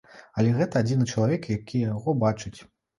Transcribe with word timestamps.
Але 0.39 0.53
гэта 0.59 0.81
адзіны 0.81 1.07
чалавек, 1.13 1.47
які 1.59 1.85
яго 1.93 2.19
бачыць. 2.29 2.57